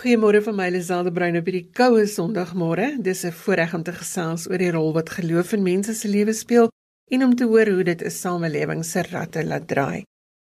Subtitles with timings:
[0.00, 2.86] Goeiemôre van my Liselde Bruin op hierdie koue Sondagmôre.
[3.04, 6.38] Dis 'n voorreg om te gesels oor die rol wat geloof in mense se lewens
[6.38, 6.70] speel
[7.12, 10.04] en om te hoor hoe dit 'n samelewing se ratte laat draai.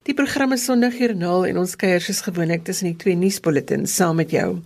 [0.05, 4.31] Die program is Sondagjoernaal en ons kuier soos gewoonlik tussen die twee nuusbulletins saam met
[4.31, 4.61] jou.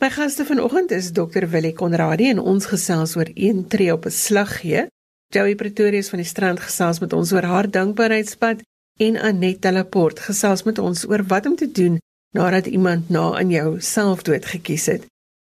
[0.00, 4.10] My gaste vanoggend is Dr Willie Konradi en ons gesels oor een tree op 'n
[4.10, 4.86] slag gee.
[5.28, 8.60] Joey Pretorius van die Strand gesels met ons oor haar dankbaarheidspad
[8.98, 11.98] en Annette Laporte gesels met ons oor wat om te doen
[12.36, 15.06] nadat iemand na in jou selfdood gekies het.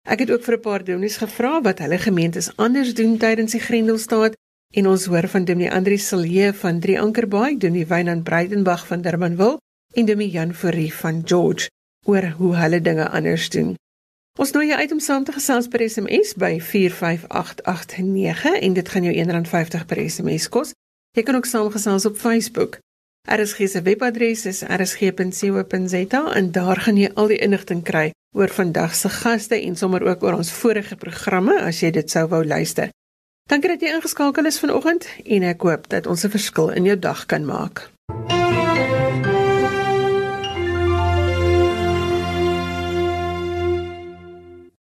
[0.10, 3.62] Ek het ook vir 'n paar dominees gevra wat hulle gemeentes anders doen tydens die
[3.62, 4.34] Grendelstaat
[4.74, 9.58] en ons hoor van Dominee Andri Silje van Drie Ankerbaai, Dominee Wynand Breitenberg van Durbanville
[9.94, 11.70] en Dominee Jan Fourie van George
[12.06, 13.76] oor hoe hulle dinge anders doen.
[14.40, 19.04] Ons nooi jou uit om saam te gesels per SMS by 45889 en dit gaan
[19.04, 20.72] jou R1.50 per SMS kos.
[21.12, 22.80] Jy kan ook saamgesels op Facebook.
[23.30, 28.96] RSG se webadres is rsg.co.za en daar gaan jy al die inligting kry oor vandag
[28.98, 32.90] se gaste en sommer ook oor ons vorige programme as jy dit sou wou luister.
[33.46, 36.98] Dankie dat jy ingeskakel is vanoggend en ek hoop dat ons 'n verskil in jou
[36.98, 37.92] dag kan maak.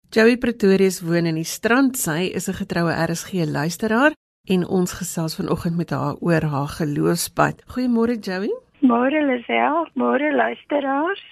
[0.10, 1.98] Joey Pretorius woon in die Strand.
[1.98, 4.14] Sy is 'n getroue RSG luisteraar
[4.48, 7.64] en ons gesels vanoggend met haar oor haar geloofspad.
[7.74, 8.52] Goeiemôre Joey.
[8.80, 11.24] Môre Lisel, môre luisteraars.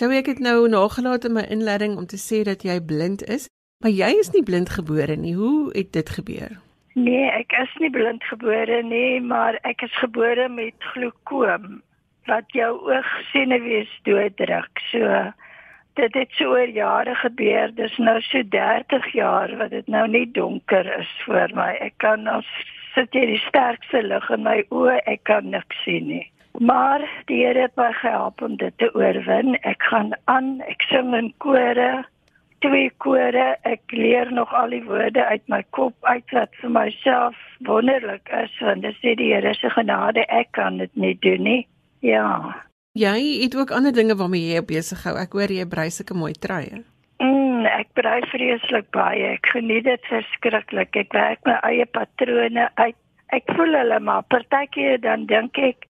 [0.00, 3.48] Joey, ek het nou nagelaat in my inleiding om te sê dat jy blind is,
[3.84, 5.34] maar jy is nie blind gebore nie.
[5.36, 6.56] Hoe het dit gebeur?
[6.96, 11.82] Nee, ek is nie blind gebore nie, maar ek is gebore met glaukoom
[12.28, 14.80] wat jou oogsenuwees dooddruk.
[14.88, 15.04] So
[15.98, 17.74] dit het so oor jare gebeur.
[17.74, 21.72] Dis nou so 30 jaar wat dit nou nie donker is voor my.
[21.82, 22.40] Ek kan nou
[22.94, 26.26] sit hier die sterkste lig in my oë, ek kan niks sien nie.
[26.58, 29.54] Maar die Here het my gehelp om dit te oorwin.
[29.62, 32.04] Ek gaan aan, ek sing in kore,
[32.64, 33.52] twee kore.
[33.62, 38.54] Ek leer nog al die woorde uit my kop uit wat vir myself wonderlik is
[38.62, 41.60] want dit sê die Here se genade, ek kan dit nie doen nie.
[42.02, 42.54] Ja.
[42.98, 45.14] Jy het ook ander dinge waarmee jy besig hou.
[45.20, 46.80] Ek hoor jy brei sulke mooi truie.
[47.22, 49.36] Mm, ek brei vreeslik baie.
[49.36, 50.96] Ek geniet dit verskriklik.
[50.96, 52.98] Ek werk my eie patrone uit.
[53.30, 55.86] Ek voel hulle maar partykeer dan dink ek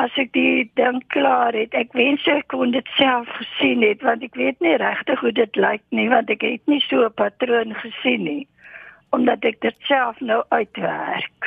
[0.00, 4.24] as ek die ding klaar het, ek wens ek kon dit self gesien het want
[4.26, 7.72] ek weet nie regtig hoe dit lyk nie want ek het nie so 'n patroon
[7.80, 8.44] gesien nie
[9.16, 11.40] omdat ek dit self nou uitwerk.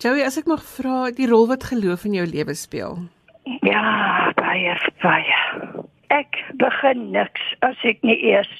[0.00, 3.08] Joey, as ek mag vra die rol wat geloof in jou lewe speel.
[3.44, 5.40] Ja, baie baie.
[6.12, 8.50] Ek begin niks as ek nie eers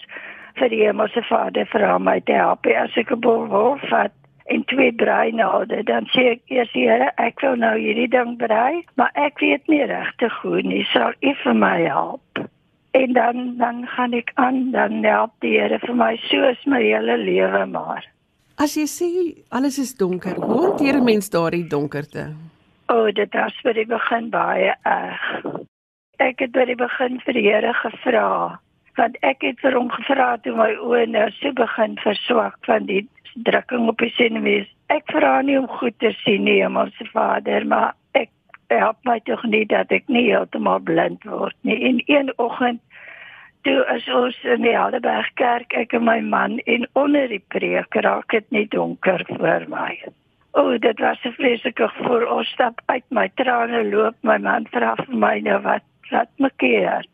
[0.59, 2.67] vir die Hemelse Vader vra my te help.
[2.67, 4.13] As ek 'n bol vat
[4.51, 9.11] en twee breinaalde, dan sê ek eers Here, ek wil nou hierdie ding brei, maar
[9.15, 10.85] ek weet nie regtig hoe nie.
[10.93, 12.43] Sal U vir my help?
[12.93, 17.17] En dan dan gaan ek aan, dan help die Here vir my soos my hele
[17.17, 18.05] lewe maar.
[18.59, 19.09] As jy sê
[19.51, 22.35] alles is donker, hoe hanteer mens daardie donkerte?
[22.93, 25.23] Oh, dit was vir die begin baie erg.
[26.21, 28.59] Ek het by die begin vir die Here gevra,
[29.01, 33.01] want ek het vir hom gevra toe my oë nou so begin verswak van die
[33.49, 34.69] drukking op die senuwees.
[34.93, 38.29] Ek vra nie om goed te sien nie, Hemelse Vader, maar ek
[38.75, 41.81] help my tog nie dat ek nie heeltemal blind word nie.
[41.89, 42.83] En een oggend
[43.65, 48.03] toe is ons in die Helderberg kerk, ek en my man en onder die preek
[48.05, 49.95] raak dit net donker voor my.
[50.55, 52.27] O, oh, dit was 'n vreeslike gevoel.
[52.29, 54.15] Ons stap uit my trane loop.
[54.21, 57.07] My man vra vir my nou wat wat maak keer.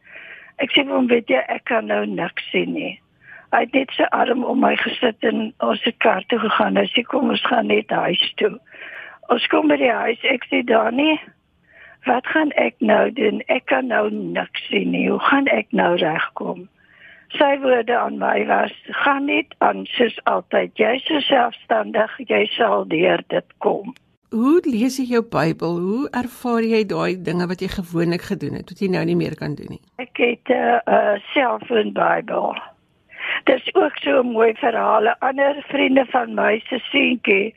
[0.59, 3.01] Ek sê hom weet jy ek kan nou niks sien nie.
[3.53, 6.77] Hy het net sy arm om my gesit en ons het kar toe gegaan.
[6.77, 8.59] Hy sê kom ons gaan net huis toe.
[9.29, 10.25] Ons kom by die huis.
[10.25, 11.21] Ek sê Dani,
[12.11, 13.41] wat gaan ek nou doen?
[13.47, 15.07] Ek kan nou niks sien nie.
[15.09, 16.67] Hoe gaan ek nou regkom?
[17.37, 18.73] Sy woorde aan my was
[19.05, 20.73] gaan net aan soos altyd.
[20.75, 23.95] Jy is selfstandig jy sal deur dit kom.
[24.31, 25.79] Hoe lees jy jou Bybel?
[25.81, 29.37] Hoe ervaar jy daai dinge wat jy gewoonlik gedoen het wat jy nou nie meer
[29.37, 29.81] kan doen nie?
[29.97, 32.57] Ek het 'n uh, uh, selfoon Bybel
[33.45, 37.55] dis ook so mooi verhale ander vriende van my se seentjie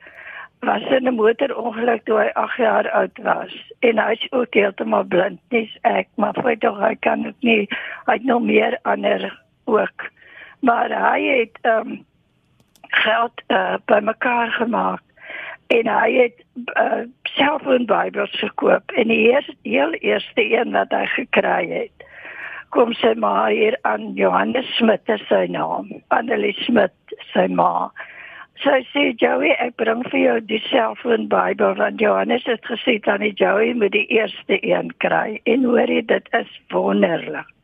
[0.60, 3.54] was in 'n motorongeluk toe hy 8 jaar oud was.
[3.80, 5.40] En hy is ook heeltemal blind.
[5.50, 7.68] Dis ek maar vir tog hy kan ook nie
[8.06, 10.10] hy het nog meer ander ook.
[10.60, 12.06] Maar hy het ehm um,
[12.92, 15.02] geld uh, bymekaar gemaak
[15.68, 16.44] en hy het
[16.76, 22.08] uh, self 'n Bybel gekoop en die eerste heel eerste een wat hy gekry het
[22.70, 27.92] kom sy ma hier aan Johannes Smit sy naam Annelie Smit sy ma.
[28.64, 33.26] Sy sê Joey ek bring vir jou die selfoon Bybel want Johannes het gesê dan
[33.26, 35.42] die Joey moet die eerste een kry.
[35.46, 37.61] En hoor jy dit is wonderlik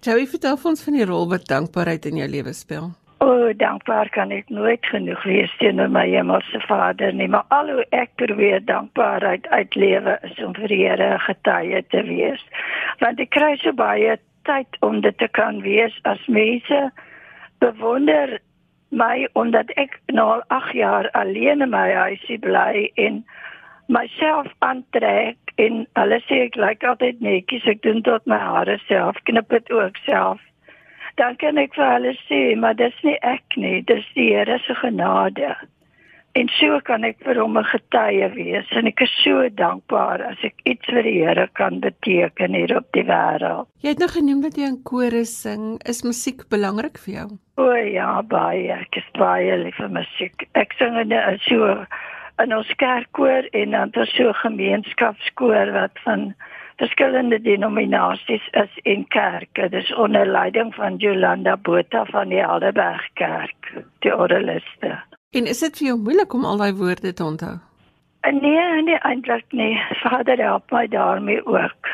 [0.00, 2.86] Joey, vertel ons van die rol wat dankbaarheid in jou lewe speel.
[3.20, 7.68] O, oh, dankbaar kan ek nooit genoeg wees teenoor my hemelse Vader nie, maar al
[7.68, 12.40] hoe ek probeer dankbaarheid uitlewe is om vir die Here getuie te wees.
[13.04, 14.16] Want ek kry so baie
[14.48, 16.80] tyd om dit te kan wees as mense
[17.60, 18.38] bewonder
[18.88, 23.20] my omdat ek nou al 8 jaar alleen in my huisie bly en
[23.96, 29.18] myself aantrek en alles sê ek lyk altyd netjies ek doen tot my hare self
[29.30, 30.40] knip dit ook self
[31.20, 34.78] dan kan ek vir hulle sê maar dis nie ek nie dis die Here se
[34.84, 35.54] genade
[36.38, 40.38] En so kan ek vir hom 'n getuie wees en ek is so dankbaar as
[40.46, 43.66] ek iets vir die Here kan beteken hier op die wêreld.
[43.82, 45.80] Jy het nou genoem dat jy in kore sing.
[45.84, 47.28] Is musiek belangrik vir jou?
[47.58, 48.70] O ja, baie.
[48.70, 50.46] Ek is baie lief vir musiek.
[50.54, 51.84] Ek sing in 'n so
[52.42, 56.34] in ons kerkkoor en dan ter so gemeenskapskoor wat van
[56.80, 59.68] verskillende denominasies is en kerke.
[59.68, 64.96] Dis onder leiding van Jolanda Botha van die Aldeberg Kerk, die orgeliste.
[65.30, 67.58] En is dit vir jou moeilik om al daai woorde te onthou?
[68.20, 69.76] Nee, nee, eintlik nie.
[70.02, 71.92] Vader help my daarmee ook.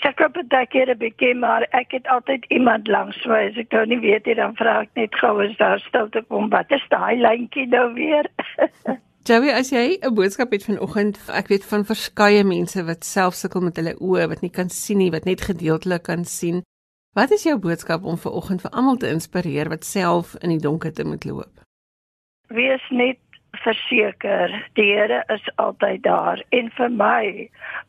[0.00, 3.48] Het baie keer 'n bietjie maar ek het altyd iemand langs my.
[3.48, 6.22] As ek nou nie weet nie, dan vra ek net gou as daar stil te
[6.28, 6.48] kom.
[6.48, 8.26] Wat is daai lyntjie nou weer?
[9.28, 13.60] Joey, as jy 'n boodskap het vanoggend, ek weet van verskeie mense wat self sukkel
[13.60, 16.62] met hulle oë, wat nie kan sien nie, wat net gedeeltelik kan sien.
[17.14, 20.92] Wat is jou boodskap om vanoggend vir almal te inspireer wat self in die donker
[20.92, 21.68] te moet loop?
[22.48, 23.18] wees net
[23.64, 27.48] verseker die Here is altyd daar en vir my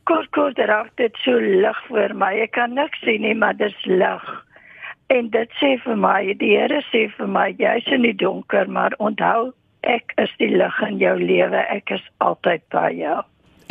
[0.10, 3.76] kort kort raak dit so lig vir my ek kan niks sien nie maar dis
[3.86, 4.26] lig
[5.16, 8.96] en dit sê vir my die Here sê vir my jy's in die donker maar
[9.00, 9.52] onthou
[9.96, 13.18] ek is die lig in jou lewe ek is altyd by jou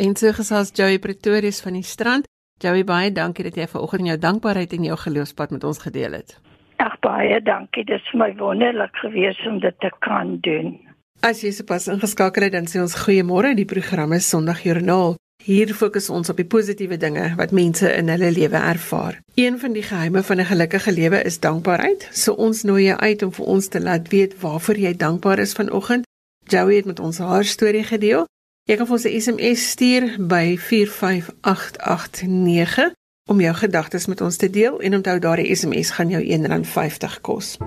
[0.07, 2.29] en so gesels Joey Pretorius van die strand
[2.59, 6.37] Joey baie dankie dat jy vanoggend jou dankbaarheid en jou geloofspad met ons gedeel het
[6.79, 7.83] Ag baie dankie.
[7.83, 10.77] Dit is my wonderlik gewees om dit te kan doen.
[11.19, 13.51] As jy sopas ingeskakel het, dan sê ons goeiemôre.
[13.57, 15.17] Die program is Sondagjoernaal.
[15.43, 19.19] Hier fokus ons op die positiewe dinge wat mense in hulle lewe ervaar.
[19.39, 22.07] Een van die geheime van 'n gelukkige lewe is dankbaarheid.
[22.11, 25.53] So ons nooi jou uit om vir ons te laat weet waarvoor jy dankbaar is
[25.53, 26.08] vanoggend.
[26.49, 28.27] Joey het met ons haar storie gedeel.
[28.63, 32.93] Jy kan ons 'n SMS stuur by 45889
[33.25, 37.57] om jou gedagtes met ons te deel en onthou daardie SMS gaan jou R1.50 kos.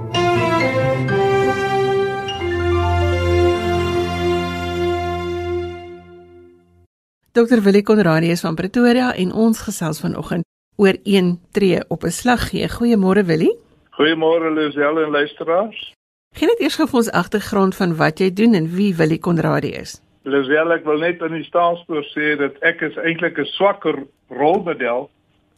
[7.33, 10.45] Dr Willie Konradi is van Pretoria en ons gesels vanoggend
[10.77, 12.69] oor een tree op 'n slag gee.
[12.69, 13.57] Goeiemôre Willie.
[13.91, 15.93] Goeiemôre Lisel en luisteraars.
[16.33, 19.99] Geen net eers gefons agtergrond van wat jy doen en wie Willie Konradi is.
[20.25, 23.99] Lisel, ek wil net in die staanspoor sê dat ek is eintlik 'n swakker
[24.31, 25.11] rolmodel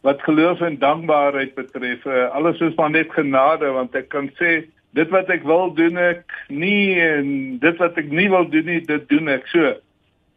[0.03, 2.05] wat geloof en dankbaarheid betref.
[2.05, 5.97] Uh, alles is maar net genade want ek kan sê dit wat ek wil doen
[5.97, 9.73] ek nie en dit wat ek nie wil doen nie dit doen ek so.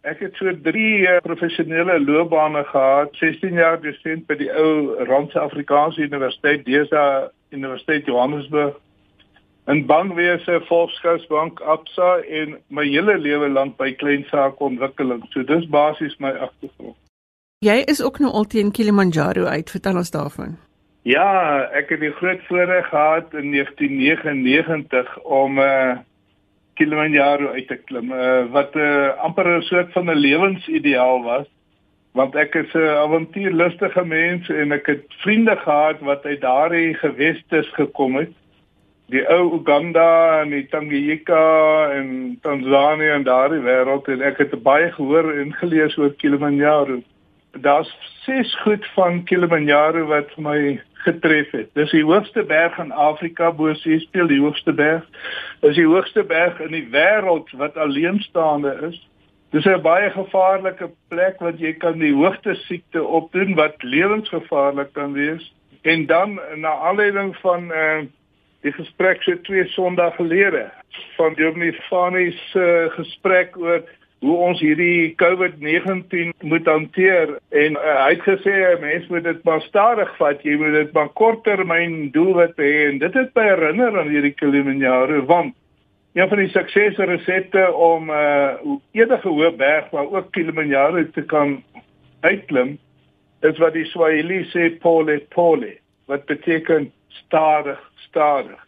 [0.06, 3.10] Ek het so 3 uh, eh, professionele loopbane gehad.
[3.18, 8.78] 16 jaar dosent by die ou Randse Afrikaanse Universiteit, DESA Universiteit Johannesburg.
[9.68, 15.26] In bankwese, Volksbank, Absa en my hele lewe lank by kleinsakeontwikkeling.
[15.34, 16.96] So dis basies my agtergrond.
[17.60, 19.70] Jy is ook nou al teen Kilimanjaro uit.
[19.70, 20.56] Vertel ons daarvan.
[21.02, 25.98] Ja, ek het die groot voorreg gehad in 1999 om uh
[26.78, 31.46] Kilimanjaro uit te klim, uh, wat 'n uh, amper 'n soort van 'n lewensideaal was,
[32.12, 37.68] want ek is 'n avontuurlustige mens en ek het vriende gehad wat uit daardie gewestes
[37.74, 38.32] gekom het.
[39.08, 44.90] Die ou Uganda en die Tanganyika en Tanzanië en daardie wêreld en ek het baie
[44.92, 47.00] gehoor en gelees oor Kilimanjaro
[47.52, 51.68] daar's ses goed van Kilimanjaro wat my getref het.
[51.74, 55.04] Dis die hoogste berg in Afrika, bo Seespeel, die hoogste berg.
[55.60, 58.98] Dis die hoogste berg in die wêreld wat alleenstaande is.
[59.50, 65.12] Dis 'n baie gevaarlike plek wat jy kan die hoogte siekte opdoen wat lewensgevaarlik kan
[65.12, 65.54] wees.
[65.82, 68.02] En dan na aanleiding van uh
[68.66, 70.66] die gesprek so twee Sondae gelede
[71.16, 73.84] van Dominee Fani se uh, gesprek oor
[74.18, 77.36] hoe ons hierdie COVID-19 moet hanteer.
[77.54, 80.92] En uh, hy het gesê 'n mens moet dit maar stadig vat, jy moet dit
[80.92, 82.88] maar korttermyn doelwitte hê.
[82.90, 85.54] En dit het my herinner aan hierdie Kilimanjaro want
[86.18, 88.58] een van die suksesresepte om uh,
[88.90, 91.62] enige hoë berg maar ook Kilimanjaro te kan
[92.20, 92.78] uitklim
[93.40, 95.76] is wat die Swahili sê pole pole
[96.10, 98.58] wat beteken stadig stadig.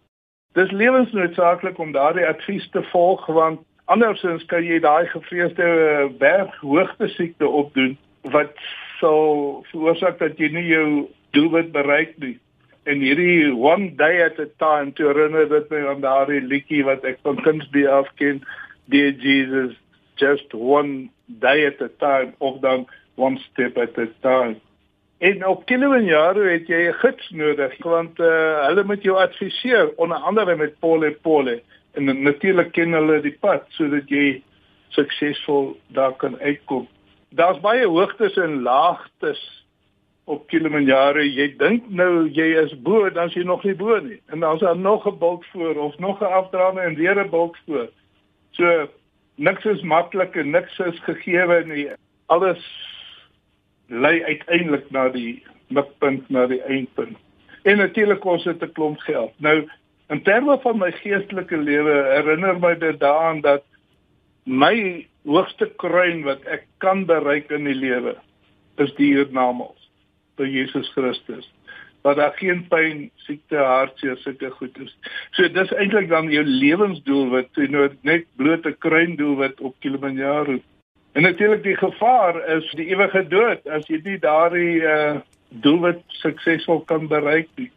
[0.59, 5.67] Dis lewensnoodsaaklik om daardie advies te volg want Andersins kan jy daai gevreesde
[6.19, 7.97] berg hoogte siekte opdoen
[8.35, 8.55] wat
[9.01, 10.87] sal veroorsaak dat jy nie jou
[11.35, 12.39] doelwit bereik nie.
[12.85, 17.05] en hierdie one day at a time te herinner dit my aan daardie liedjie wat
[17.05, 18.41] ek van kindsbee af ken,
[18.91, 19.77] Dear Jesus,
[20.17, 21.11] just one
[21.45, 24.57] day at a time of dan one step at a time.
[25.21, 30.17] En op Kilimanjaro het jy 'n gids nodig want uh, hulle moet jou adviseer onder
[30.17, 31.63] andere met Pole Pole
[31.93, 34.43] en natuurlik ken hulle die pad sodat jy
[34.89, 36.89] suksesvol daar kan uitkom.
[37.29, 39.67] Daar's baie hoogtes en laagtes
[40.25, 41.21] op Kilimanjaro.
[41.21, 44.23] Jy dink nou jy is bo, dan is jy nog nie bo nie.
[44.33, 47.31] En dan is daar nog 'n bulk voor of nog 'n afdraande en weer 'n
[47.31, 47.91] bulk voor.
[48.51, 48.89] So
[49.35, 51.89] niks is maklik en niks is gegee nie.
[52.27, 52.65] Alles
[53.91, 57.19] lei uiteindelik na die mikpunt na die eindpunt.
[57.63, 59.33] En natuurlik kos dit 'n klomp geld.
[59.37, 59.69] Nou
[60.09, 63.63] in terme van my geestelike lewe herinner my dit daaraan dat
[64.45, 68.17] my hoogste kruin wat ek kan bereik in die lewe
[68.77, 69.91] is die hiernamaals
[70.37, 71.53] by Jesus Christus.
[72.03, 74.97] Dat daar geen pyn, siekte, hartseer, sulke goed is.
[75.37, 79.61] So dis eintlik dan jou lewensdoel wat jy nou net bloot 'n kruin doel wat
[79.61, 80.59] op Kilimanjaro
[81.13, 85.19] En natuurlik die gevaar is die ewige dood as jy nie daardie uh
[85.51, 87.71] doelwit suksesvol kan bereik nie.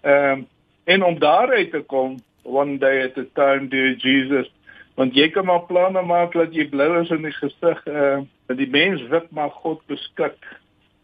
[0.00, 0.46] Ehm um,
[0.84, 4.48] en om daaruit te kom one day at a time dear Jesus
[4.96, 8.56] want jy kan maar planne maak dat jy blou is in die gesig uh dat
[8.56, 10.40] die mens wit maar God beskik.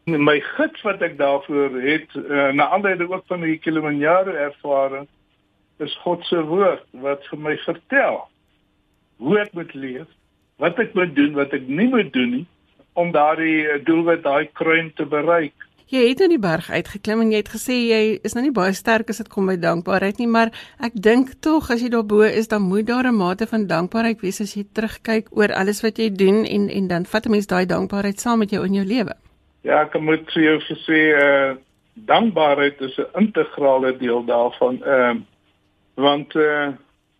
[0.04, 5.08] My gids wat ek daarvoor het uh, na aanleiding ook van die Kilimanjaro ervaring
[5.78, 8.22] is God se woord wat vir my vertel
[9.20, 10.08] hoe ek moet leef
[10.58, 12.46] wat ek moet doen, wat ek nie moet doen nie
[12.98, 15.54] om daardie eh, doelwit, daai kruin te bereik.
[15.88, 18.74] Jy het in die berg uitgeklim en jy het gesê jy is nou nie baie
[18.76, 20.50] sterk as dit kom by dankbaarheid nie, maar
[20.84, 24.40] ek dink tog as jy daarbo is, dan moet daar 'n mate van dankbaarheid wees
[24.44, 27.64] as jy terugkyk oor alles wat jy doen en en dan vat 'n mens daai
[27.66, 29.14] dankbaarheid saam met jou in jou lewe.
[29.62, 31.56] Ja, ek moet vir jou sê uh
[31.94, 34.82] dankbaarheid is 'n integrale deel daarvan.
[34.84, 35.22] Ehm uh,
[35.94, 36.68] want uh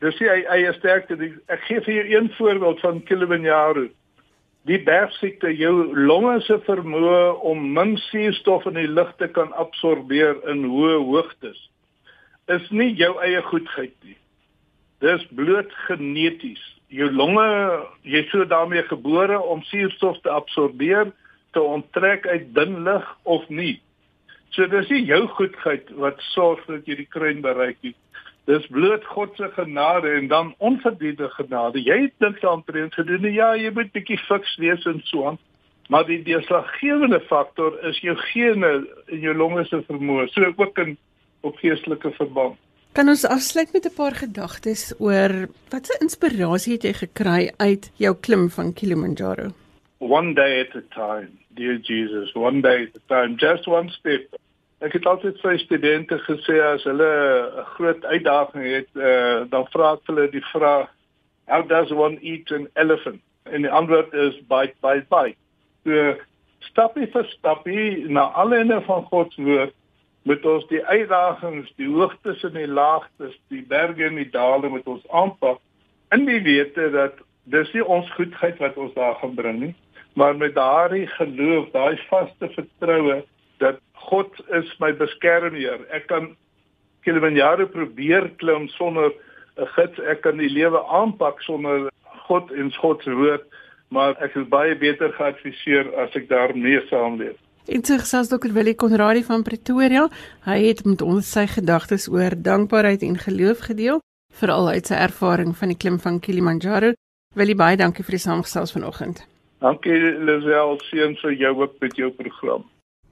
[0.05, 1.11] Dis hy hy is sterk.
[1.51, 3.89] Ek gee vir een voorbeeld van Kilimanjaro.
[4.69, 10.37] Die bergsiekte jou longe se vermoë om min suurstof in die lug te kan absorbeer
[10.53, 11.59] in hoë hoogtes
[12.49, 14.17] is nie jou eie goedheid nie.
[15.05, 16.63] Dis bloot geneties.
[16.89, 17.45] Jou longe,
[18.09, 21.13] jy so daarmee gebore om suurstof te absorbeer,
[21.53, 23.77] te onttrek uit dun lug of nie.
[24.57, 27.95] So dis nie jou goedheid wat sorg dat jy die kruin bereik nie.
[28.49, 31.83] Dis bloot God se genade en dan onverdiende genade.
[31.85, 33.35] Jy het niks aantrend gedoen nie.
[33.37, 35.37] Ja, jy moet bietjie fiks wees en so aan.
[35.93, 38.71] Maar die deurslaggewende faktor is jou gene
[39.09, 40.97] en jou longe se vermoë, so ook in
[41.45, 42.57] op geestelike verband.
[42.97, 48.17] Kan ons afsluit met 'n paar gedagtes oor watse inspirasie het jy gekry uit jou
[48.17, 49.53] klim van Kilimanjaro?
[49.99, 54.41] One day at a time, dear Jesus, one day at a time, just one step
[54.79, 57.11] Ek het altyd vir studente gesê as hulle
[57.63, 60.89] 'n groot uitdaging het, uh, dan vra ek hulle die vraag:
[61.49, 63.21] How does one eat an elephant?
[63.43, 65.39] En die antwoord is bite bite bite.
[65.85, 66.15] So
[66.59, 69.75] stapie vir stapie na alleene van God se woord
[70.23, 74.87] met ons die uitdagings, die hoogtes en die laagtes, die berge en die dale met
[74.87, 75.59] ons aanpak
[76.15, 77.19] in die wete dat
[77.53, 79.75] dis nie ons goedheid wat ons daar gaan bring nie,
[80.15, 83.23] maar met daardie geloof, daai vaste vertroue
[83.59, 85.83] dat God is my beskermer.
[85.93, 86.35] Ek kan
[87.05, 89.13] Kilimanjaro probeer klim sonder
[89.57, 89.99] 'n gids.
[89.99, 91.91] Ek kan die lewe aanpak sonder
[92.29, 93.45] God en God se woord,
[93.89, 97.37] maar ek is baie beter geadviseer as ek daarmee saamleef.
[97.69, 98.53] En so gesels Dr.
[98.53, 100.09] Willie Konradi van Pretoria.
[100.45, 104.01] Hy het met ons sy gedagtes oor dankbaarheid en geloof gedeel,
[104.33, 106.95] veral uit sy ervaring van die klim van Kilimanjaro.
[107.37, 109.21] Willie, baie dankie vir die saamgesels vanoggend.
[109.61, 112.65] Dankie Lisel, seën vir jou ook met jou program.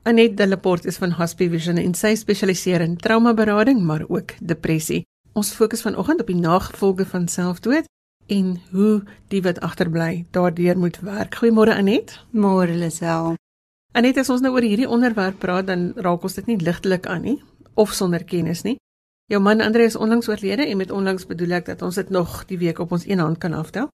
[0.06, 5.00] Anet Delaport is van Hospice Vision en sy spesialiseer in traumaberading maar ook depressie.
[5.34, 7.88] Ons fokus vanoggend op die nagevolge van selfdood
[8.30, 9.00] en hoe
[9.34, 11.40] die wat agterbly daardeur moet werk.
[11.40, 12.14] Goeiemôre Anet.
[12.30, 13.34] Môre Lisel.
[13.98, 17.26] Anet, as ons nou oor hierdie onderwerp praat, dan raak ons dit nie ligtelik aan
[17.26, 17.36] nie
[17.74, 18.76] of sonder kennis nie.
[19.26, 22.44] Jou man Andre is onlangs oorlede en met onlangs bedoel ek dat ons dit nog
[22.46, 23.90] die week op ons een hand kan aftel.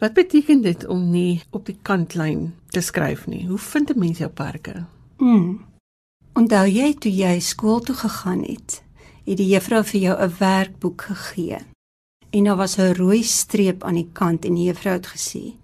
[0.00, 3.44] Wat beteken dit om nie op die kantlyn te skryf nie?
[3.44, 4.86] Hoe vind 'n mens jou parke?
[5.18, 5.60] Mm.
[6.34, 8.80] Onthou jy toe jy skool toe gegaan het,
[9.24, 11.58] het die juffrou vir jou 'n werkboek gegee.
[12.30, 15.54] En daar was 'n rooi streep aan die kant en die juffrou het gesê: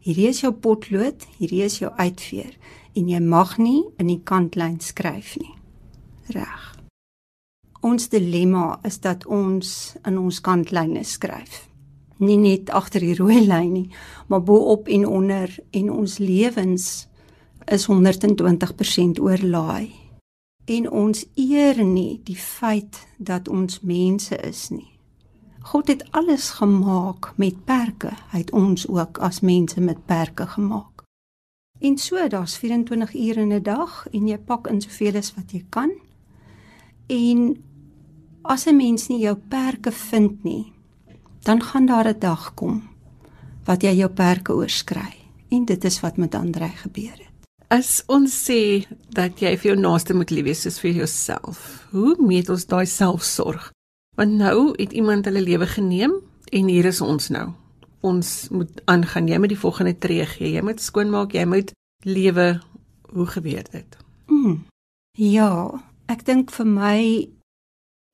[0.00, 2.56] "Hierdie is jou potlood, hierdie is jou uitveer
[2.94, 5.54] en jy mag nie in die kantlyn skryf nie."
[6.26, 6.76] Reg.
[7.80, 11.68] Ons dilemma is dat ons in ons kantlyne skryf.
[12.18, 13.90] Nie net agter die rooi lyn nie,
[14.26, 17.06] maar bo-op en onder en ons lewens
[17.66, 20.06] is 120% oorlaai.
[20.66, 24.90] en ons eer nie die feit dat ons mense is nie.
[25.66, 28.12] God het alles gemaak met perke.
[28.30, 31.04] Hy het ons ook as mense met perke gemaak.
[31.82, 35.52] En so, daar's 24 ure in 'n dag en jy pak in soveel as wat
[35.52, 35.90] jy kan.
[37.06, 37.62] En
[38.42, 40.72] as 'n mens nie jou perke vind nie,
[41.42, 42.82] dan gaan daar 'n dag kom
[43.64, 45.14] wat jy jou perke oorskry.
[45.48, 47.35] En dit is wat met Andre gebeur het.
[47.68, 52.14] As ons sê dat jy vir jou naaste moet lief wees soos vir jouself, hoe
[52.22, 53.72] meet ons daai selfsorg?
[54.14, 56.14] Want nou het iemand hulle lewe geneem
[56.54, 57.48] en hier is ons nou.
[58.06, 59.26] Ons moet aangaan.
[59.26, 60.52] Jy moet die volgende tree gee.
[60.54, 61.74] Jy moet skoonmaak, jy moet
[62.06, 62.60] lewe.
[63.10, 63.98] Hoe gebeur dit?
[64.30, 64.62] Mm.
[65.18, 67.00] Ja, ek dink vir my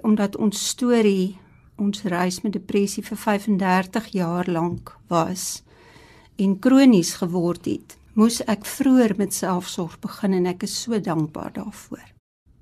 [0.03, 1.37] omdat ons storie
[1.77, 5.63] ons reis met depressie vir 35 jaar lank was
[6.41, 11.53] en kronies geword het, moes ek vroeër met selfsorg begin en ek is so dankbaar
[11.57, 12.05] daarvoor.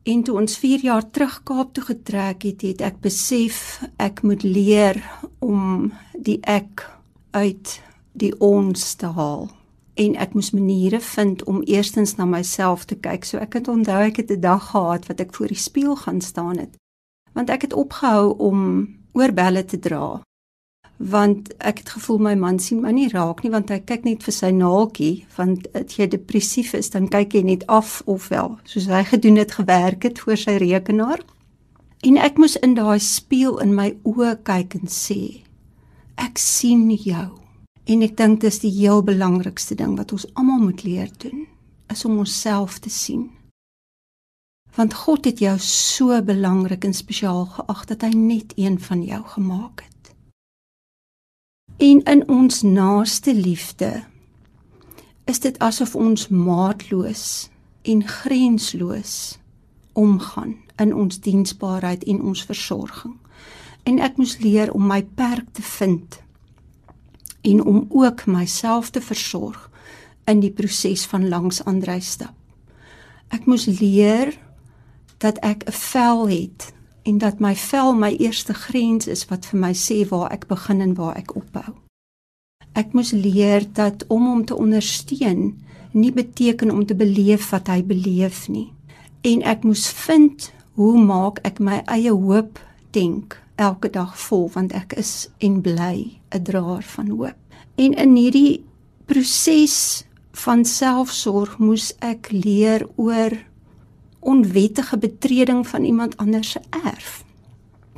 [0.09, 4.43] En toe ons 4 jaar terug Kaap toe getrek het, het ek besef ek moet
[4.43, 5.03] leer
[5.45, 6.87] om die ek
[7.37, 7.81] uit
[8.13, 9.51] die ons te haal.
[10.01, 13.27] En ek moes maniere vind om eerstens na myself te kyk.
[13.29, 16.21] So ek het onthou ek het 'n dag gehad wat ek voor die spieël gaan
[16.21, 16.77] staan het.
[17.33, 20.23] Want ek het opgehou om oorbelle te dra
[21.01, 24.25] want ek het gevoel my man sien my nie raak nie want hy kyk net
[24.27, 28.89] vir sy naaltjie want as jy depressief is dan kyk jy net af ofwel soos
[28.93, 31.25] hy gedoen het gewerk het voor sy rekenaar.
[32.05, 35.41] En ek moes in daai spieël in my oë kyk en sê
[36.21, 37.29] ek sien jou.
[37.89, 41.47] En ek dink dis die heel belangrikste ding wat ons almal moet leer doen
[41.93, 43.31] is om onsself te sien.
[44.77, 49.23] Want God het jou so belangrik en spesiaal geag dat hy net een van jou
[49.33, 50.00] gemaak het
[51.81, 54.03] En in ons naaste liefde
[55.25, 57.49] is dit asof ons maatloos
[57.83, 59.39] en grensloos
[59.93, 63.15] omgaan in ons diensbaarheid en ons versorging.
[63.89, 66.21] En ek moes leer om my perk te vind
[67.49, 69.71] en om ook myself te versorg
[70.29, 72.37] in die proses van langs Andrei stap.
[73.33, 74.37] Ek moes leer
[75.25, 79.61] dat ek 'n vel het en dat my vel my eerste grens is wat vir
[79.61, 81.75] my sê waar ek begin en waar ek ophou.
[82.73, 85.57] Ek moes leer dat om hom te ondersteun
[85.93, 88.71] nie beteken om te beleef wat hy beleef nie.
[89.27, 92.61] En ek moes vind hoe maak ek my eie hoop
[92.95, 97.39] denk elke dag vol want ek is en bly 'n draer van hoop.
[97.77, 98.65] En in hierdie
[99.07, 103.35] proses van selfsorg moes ek leer oor
[104.21, 107.25] onwettige betreding van iemand anders se erf.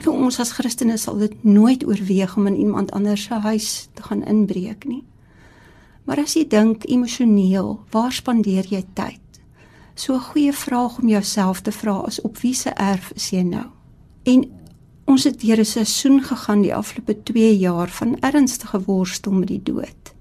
[0.03, 4.03] Vir ons as Christene sal dit nooit oorweeg om in iemand anders se huis te
[4.03, 5.05] gaan inbreek nie.
[6.05, 9.21] Maar as jy dink emosioneel, waar spandeer jy tyd?
[9.95, 13.43] So 'n goeie vraag om jouself te vra is op wie se erf is jy
[13.43, 13.67] nou?
[14.23, 14.51] En
[15.05, 19.63] ons het deur 'n seisoen gegaan die afgelope 2 jaar van ernstige worstel met die
[19.63, 20.12] dood.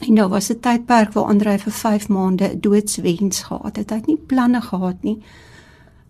[0.00, 3.90] En daar was 'n tydperk waar Andre vir 5 maande 'n doodswens gehad het.
[3.90, 5.18] Hy het nie planne gehad nie.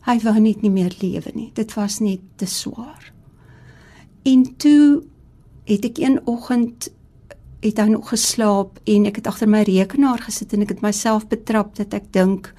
[0.00, 1.50] Hy wou net nie meer lewe nie.
[1.54, 3.12] Dit was net te swaar.
[4.22, 5.02] En toe
[5.64, 6.88] het ek een oggend
[7.60, 11.28] het hy nog geslaap en ek het agter my rekenaar gesit en ek het myself
[11.28, 12.54] betrap dat ek dink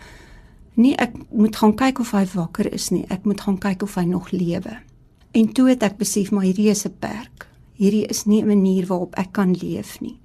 [0.74, 3.06] nee, ek moet gaan kyk of hy wakker is nie.
[3.08, 4.78] Ek moet gaan kyk of hy nog lewe.
[5.32, 7.48] En toe het ek besef maar hierdie is 'n perk.
[7.74, 10.21] Hierdie is nie 'n manier waarop ek kan leef nie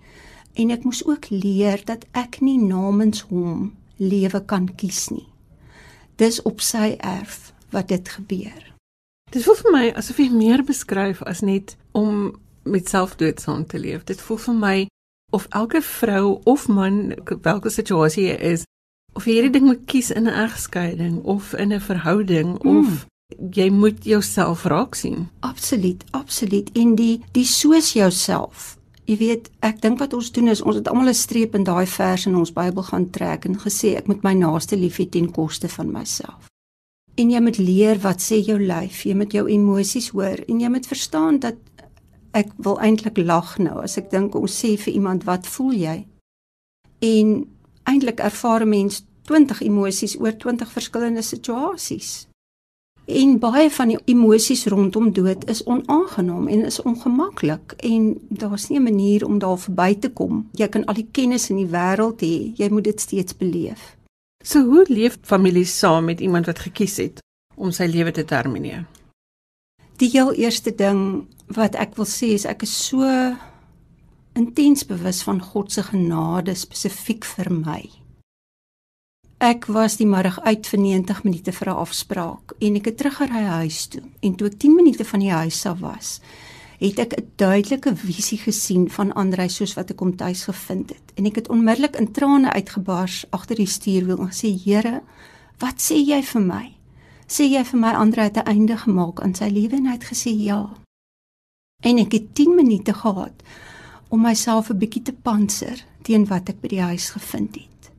[0.56, 5.26] en ek moes ook leer dat ek nie namens hom lewe kan kies nie.
[6.16, 8.62] Dis op sy erf wat dit gebeur.
[9.32, 13.78] Dit voel vir my asof jy meer beskryf as net om met selfdood saam te
[13.78, 14.04] leef.
[14.04, 14.76] Dit voel vir my
[15.34, 18.64] of elke vrou of man, watter situasie jy is,
[19.16, 22.78] of jy hierdie ding moet kies in 'n egskeiding of in 'n verhouding mm.
[22.78, 23.06] of
[23.52, 25.28] jy moet jouself raak sien.
[25.40, 26.70] Absoluut, absoluut.
[26.72, 28.75] En die die soos jouself
[29.06, 31.86] Jy weet, ek dink wat ons doen is ons het almal 'n streep in daai
[31.86, 35.30] vers in ons Bybel gaan trek en gesê ek moet my naaste lief hê ten
[35.30, 36.50] koste van myself.
[37.14, 40.68] En jy moet leer wat sê jou lyf, jy moet jou emosies hoor en jy
[40.68, 41.54] moet verstaan dat
[42.32, 46.06] ek wil eintlik lag nou as ek dink ons sê vir iemand wat voel jy?
[47.00, 47.46] En
[47.84, 52.26] eintlik ervaar 'n mens 20 emosies oor 20 verskillende situasies.
[53.06, 58.78] En baie van die emosies rondom dood is onaangenaam en is ongemaklik en daar's nie
[58.78, 60.48] 'n manier om daar verby te kom.
[60.52, 63.96] Jy kan al die kennis in die wêreld hê, jy moet dit steeds beleef.
[64.44, 67.22] So hoe leef families saam met iemand wat gekies het
[67.54, 68.86] om sy lewe te termineer?
[69.96, 73.02] Die heel eerste ding wat ek wil sê is ek is so
[74.34, 78.05] intens bewus van God se genade spesifiek vir my.
[79.36, 83.44] Ek was die middag uit vir 90 minute vir 'n afspraak en ek het teruggery
[83.44, 84.02] huis toe.
[84.22, 86.20] En toe ek 10 minute van die huis af was,
[86.80, 91.12] het ek 'n duidelike visie gesien van Andrei soos wat ek hom tuis gevind het.
[91.16, 95.02] En ek het onmiddellik in trane uitgebars agter die stuurwiel en gesê: "Here,
[95.58, 96.72] wat sê jy vir my?"
[97.28, 100.04] Sê jy vir my Andrei het 'n einde gemaak aan sy lewe en hy het
[100.04, 100.70] gesê ja.
[101.82, 103.42] En ek het 10 minute gehad
[104.08, 107.95] om myself 'n bietjie te panser teen wat ek by die huis gevind het.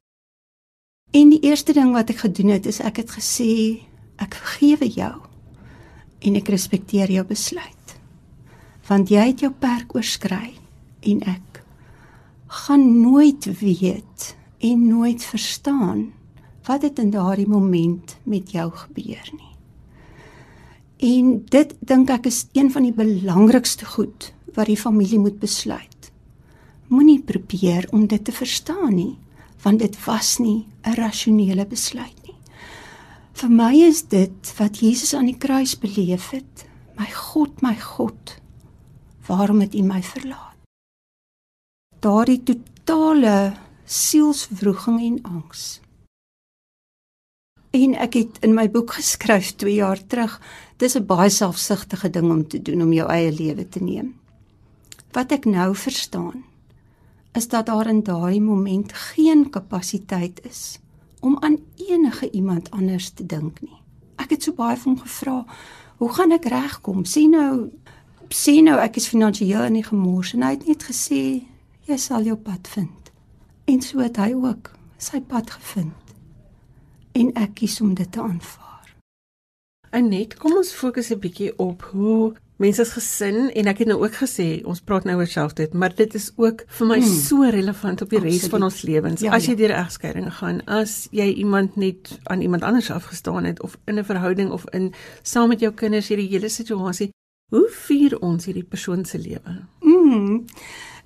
[1.12, 3.84] En die eerste ding wat ek gedoen het is ek het gesê
[4.20, 5.16] ek vergewe jou
[6.20, 7.96] en ek respekteer jou besluit.
[8.88, 10.58] Want jy het jou perk oorskry
[11.08, 11.62] en ek
[12.68, 16.08] gaan nooit weet en nooit verstaan
[16.68, 19.54] wat het in daardie moment met jou gebeur nie.
[20.98, 26.12] En dit dink ek is een van die belangrikste goed wat die familie moet besluit.
[26.88, 29.16] Moenie probeer om dit te verstaan nie,
[29.64, 32.36] want dit was nie 'n rasionele besluit nie.
[33.34, 36.66] Vir my is dit wat Jesus aan die kruis beleef het.
[36.98, 38.42] My God, my God,
[39.28, 40.56] waarom het U my verlaat?
[42.00, 43.54] Daardie totale
[43.86, 45.80] sielswroging en angs
[47.78, 50.40] En ek het in my boek geskryf 2 jaar terug,
[50.78, 54.16] dis 'n baie selfsugtige ding om te doen om jou eie lewe te neem.
[55.12, 56.44] Wat ek nou verstaan,
[57.38, 60.80] is dat daar in daardie moment geen kapasiteit is
[61.20, 63.78] om aan enige iemand anders te dink nie.
[64.16, 65.46] Ek het so baie van hom gevra,
[65.98, 67.06] "Hoe gaan ek regkom?
[67.06, 67.70] Sien nou,
[68.30, 71.44] sien nou ek is finansiëel in die gemors." En hy het net gesê,
[71.86, 73.12] "Jy sal jou pad vind."
[73.66, 75.94] En so het hy ook sy pad gevind
[77.12, 78.96] en ek kies om dit te aanvaar.
[79.90, 84.00] Anet, kom ons fokus 'n bietjie op hoe mense se gesin en ek het nou
[84.02, 87.20] ook gesê ons praat nou oor selfdood, maar dit is ook vir my hmm.
[87.28, 89.22] so relevant op die res van ons lewens.
[89.22, 89.62] Ja, as jy ja.
[89.62, 94.06] deur egskeiding gaan, as jy iemand net aan iemand anders afgestaan het of in 'n
[94.06, 97.12] verhouding of in saam met jou kinders hierdie hele situasie,
[97.54, 99.62] hoe vier ons hierdie persoon se lewe?
[99.82, 100.46] Mm.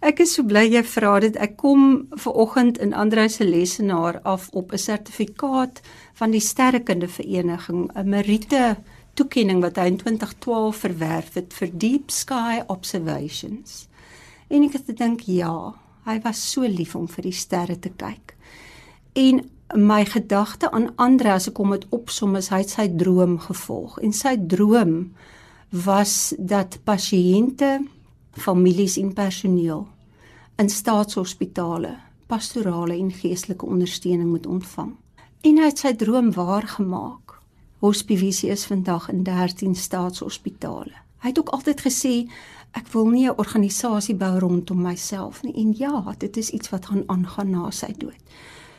[0.01, 1.35] Ek is so bly jy vra dit.
[1.37, 5.81] Ek kom ver oggend in Andreu se lesenaar af op 'n sertifikaat
[6.13, 8.77] van die Sterrekunde Vereniging, 'n Merite
[9.13, 13.85] toekenning wat hy in 2012 verwerf het vir Deep Sky Observations.
[14.51, 15.73] En ek het gedink ja,
[16.07, 18.35] hy was so lief om vir die sterre te kyk.
[19.15, 19.43] En
[19.75, 23.97] my gedagte aan Andreu as ek hom het opsom is hy het sy droom gevolg
[24.03, 24.95] en sy droom
[25.71, 27.77] was dat pasiënte
[28.35, 29.85] families en personeel
[30.59, 31.95] in staatshospitale
[32.31, 34.95] pastorale en geestelike ondersteuning moet ontvang.
[35.41, 37.30] En hy het sy droom waar gemaak.
[37.81, 40.93] Hospivisie is vandag in 13 staatshospitale.
[41.21, 42.13] Hy het ook altyd gesê
[42.77, 46.85] ek wil nie 'n organisasie bou rondom myself nie en ja, dit is iets wat
[46.85, 48.21] gaan aangaan na sy dood.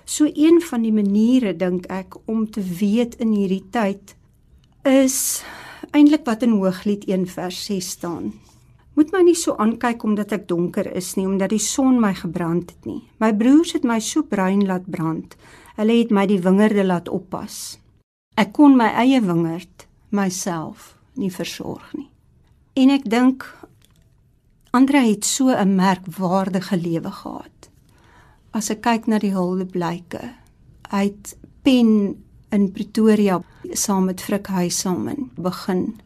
[0.04, 4.14] So een van die maniere dink ek om te weet in hierdie tyd
[4.84, 5.42] is
[5.90, 8.32] eintlik wat in Hooglied 1 vers 6 staan
[8.94, 12.70] moet my nie so aankyk omdat ek donker is nie, omdat die son my gebrand
[12.70, 13.02] het nie.
[13.18, 15.36] My broers het my so bruin laat brand.
[15.76, 17.81] Hulle het my die wingerde laat oppas.
[18.34, 22.08] Ek kon my eie wingerd myself nie versorg nie.
[22.74, 23.44] En ek dink
[24.72, 27.68] Andre het so 'n merkwaardige lewe gehad.
[28.50, 30.34] As ek kyk na die huldeblyke,
[30.88, 32.16] hy het pen
[32.48, 33.42] in Pretoria
[33.72, 36.00] saam met Frik Huisamen begin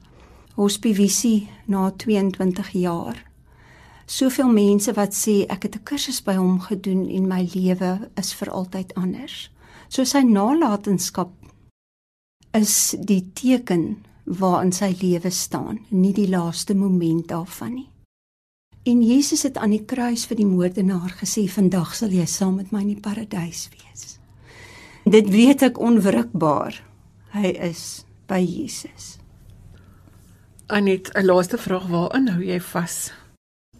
[0.54, 3.24] hospivisie na 22 jaar.
[4.06, 8.34] Soveel mense wat sê ek het 'n kursus by hom gedoen en my lewe is
[8.34, 9.50] vir altyd anders.
[9.88, 11.30] So sy nalatenskap
[12.56, 17.88] is die teken waarin sy lewe staan, nie die laaste moment daarvan nie.
[18.86, 22.72] En Jesus het aan die kruis vir die moordenaar gesê, "Vandag sal jy saam met
[22.72, 24.18] my in die paradys wees."
[25.04, 26.82] Dit weet ek onwrikbaar.
[27.30, 29.18] Hy is by Jesus.
[30.66, 33.12] Anet, 'n laaste vraag, waarin hou jy vas?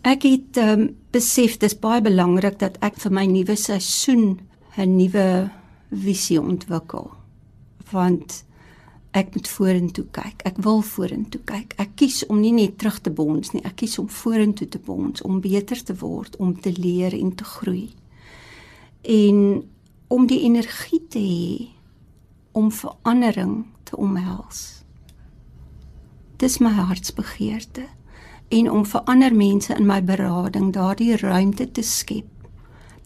[0.03, 4.39] Ek het um, besef dis baie belangrik dat ek vir my nuwe seisoen
[4.77, 5.51] 'n nuwe
[5.91, 7.11] visie ontwikkel.
[7.91, 8.45] Want
[9.17, 10.45] ek moet vorentoe kyk.
[10.49, 11.75] Ek wil vorentoe kyk.
[11.81, 13.65] Ek kies om nie net terug te bons nie.
[13.65, 17.45] Ek kies om vorentoe te bons, om beter te word, om te leer en te
[17.57, 17.89] groei.
[19.03, 19.39] En
[20.13, 21.71] om die energie te hê
[22.57, 24.77] om verandering te omhels
[26.37, 27.87] dis my hartsbegeerte
[28.57, 32.29] en om vir ander mense in my berading daardie ruimte te skep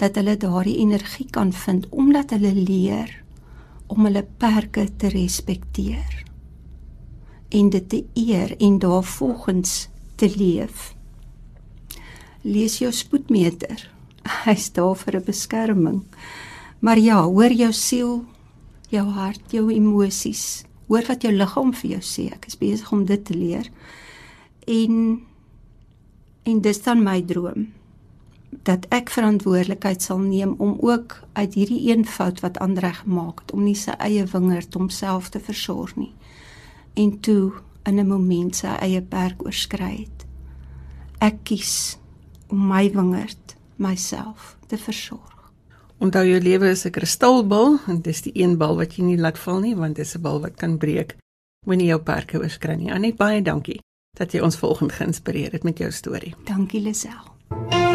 [0.03, 3.13] dat hulle daardie energie kan vind omdat hulle leer
[3.91, 6.21] om hulle perke te respekteer
[7.51, 9.89] en dit te eer en daarvolgens
[10.21, 10.93] te leef.
[12.47, 13.83] Lees jou spoedmeter.
[14.47, 16.03] Hy's daar vir 'n beskerming.
[16.79, 18.25] Maar ja, hoor jou siel,
[18.89, 20.65] jou hart, jou emosies.
[20.87, 22.33] Hoor wat jou liggaam vir jou sê.
[22.33, 23.67] Ek is besig om dit te leer.
[24.67, 25.21] En
[26.43, 27.69] en dis dan my droom
[28.63, 33.53] dat ek verantwoordelikheid sal neem om ook uit hierdie een fout wat Andre gemaak het
[33.53, 36.13] om nie sy eie wingerd homself te versorg nie
[36.95, 37.53] en toe
[37.89, 40.27] in 'n oomblik sy eie perk oorskry het.
[41.19, 41.99] Ek kies
[42.49, 45.53] om my wingerd myself te versorg.
[45.99, 49.39] Onthou jou lewe is 'n kristalbal en dis die een bal wat jy nie laat
[49.39, 51.17] val nie want dit is 'n bal wat kan breek
[51.67, 52.93] wanneer jou perke oorskry nie.
[52.93, 53.81] Anet baie dankie
[54.19, 56.35] dat jy ons volgende geïnspireer het met jou storie.
[56.45, 57.90] Dankie Lisel.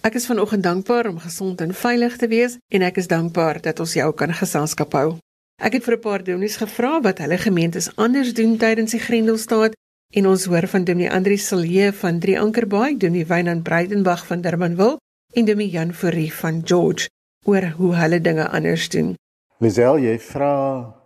[0.00, 3.80] Ek is vanoggend dankbaar om gesond en veilig te wees en ek is dankbaar dat
[3.84, 5.18] ons jou kan geselskap hou.
[5.60, 9.76] Ek het vir 'n paar dominees gevra wat hulle gemeentes anders doen tydens die Grendelstaat
[10.16, 14.98] en ons hoor van Dominee Andri Silje van Drie Ankerbaai, Dominee Wynand Breitenberg van Durbanville
[15.34, 17.08] en Dominee Jan Fourie van George
[17.44, 19.14] oor hoe hulle dinge anders doen.
[19.58, 20.54] Lisel, jy vra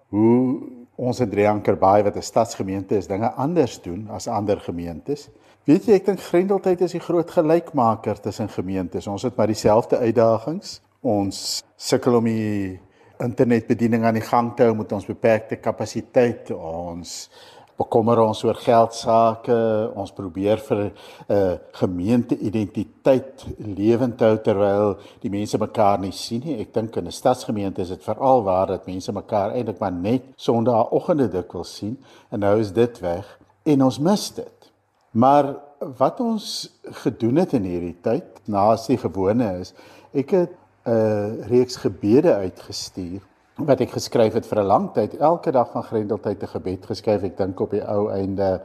[0.09, 5.29] hoe ons in Drie Ankerbaai wat 'n stadsgemeente is, dinge anders doen as ander gemeentes.
[5.65, 9.07] Weet jy, ek dink Grendeltyd is die groot gelykmaker tussen gemeentes.
[9.07, 10.81] Ons het maar dieselfde uitdagings.
[11.01, 12.81] Ons sukkel om die
[13.19, 16.51] internetbediening aan die gang te hou met ons beperkte kapasiteit.
[16.51, 17.31] Ons
[17.77, 19.55] bekommer ons oor geld sake.
[19.95, 20.93] Ons probeer vir 'n
[21.29, 26.61] uh, gemeente identiteit lewend hou terwyl die mense mekaar nie sien nie.
[26.61, 30.23] Ek dink in 'n stadsgemeente is dit veral waar dat mense mekaar eintlik maar net
[30.37, 31.99] Sondagoggende dikwels sien
[32.31, 34.73] en nou is dit weg en ons mis dit.
[35.11, 35.57] Maar
[35.99, 36.71] wat ons
[37.05, 39.75] gedoen het in hierdie tyd, naas die gewone is,
[40.13, 40.53] ek het
[40.87, 43.21] 'n uh, reeks gebede uitgestuur
[43.57, 47.23] wat ek geskryf het vir 'n lang tyd, elke dag van Grendeltyd 'n gebed geskryf.
[47.23, 48.63] Ek dink op die ou einde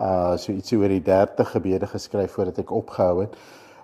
[0.00, 3.36] uh so ietsie oor die 30 gebede geskryf voordat ek opgehou het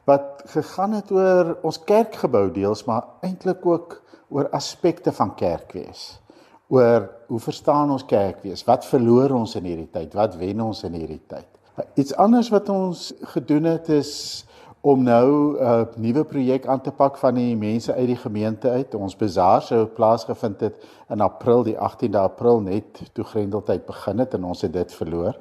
[0.09, 6.21] wat gegaan het oor ons kerkgebou deels, maar eintlik ook oor aspekte van kerkwees.
[6.69, 8.65] Oor hoe verstaan ons kerkwees?
[8.65, 10.15] Wat verloor ons in hierdie tyd?
[10.15, 11.47] Wat wen ons in hierdie tyd?
[11.95, 14.45] Iets anders wat ons gedoen het is
[14.89, 18.71] om nou 'n uh, nuwe projek aan te pak van die mense uit die gemeente
[18.71, 18.95] uit.
[18.95, 24.35] Ons bazaar sou plaasgevind het in April, die 18de April net toe Grendeltyd begin het
[24.35, 25.37] en ons het dit verloor.